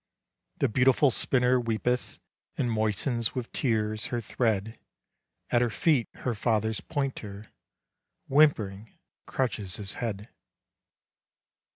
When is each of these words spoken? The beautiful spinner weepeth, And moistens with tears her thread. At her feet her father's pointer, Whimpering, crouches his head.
The 0.57 0.67
beautiful 0.67 1.11
spinner 1.11 1.59
weepeth, 1.59 2.19
And 2.57 2.71
moistens 2.71 3.35
with 3.35 3.51
tears 3.51 4.07
her 4.07 4.19
thread. 4.19 4.79
At 5.51 5.61
her 5.61 5.69
feet 5.69 6.09
her 6.25 6.33
father's 6.33 6.79
pointer, 6.81 7.51
Whimpering, 8.27 8.97
crouches 9.27 9.75
his 9.75 9.93
head. 10.01 10.29